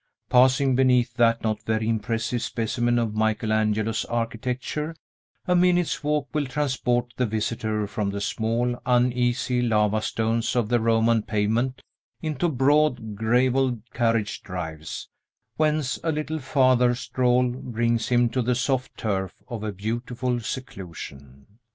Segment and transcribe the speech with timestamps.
[0.31, 4.95] Passing beneath that not very impressive specimen of Michael Angelo's architecture,
[5.45, 10.79] a minute's walk will transport the visitor from the small, uneasy, lava stones of the
[10.79, 11.83] Roman pavement
[12.19, 15.07] into broad, gravelled carriage drives,
[15.57, 21.45] whence a little farther stroll brings him to the soft turf of a beautiful seclusion.